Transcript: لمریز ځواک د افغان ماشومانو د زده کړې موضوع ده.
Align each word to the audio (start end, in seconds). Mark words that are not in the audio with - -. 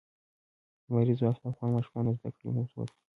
لمریز 0.87 1.17
ځواک 1.19 1.37
د 1.41 1.43
افغان 1.51 1.69
ماشومانو 1.75 2.09
د 2.13 2.17
زده 2.19 2.29
کړې 2.37 2.47
موضوع 2.57 2.83
ده. 2.87 2.93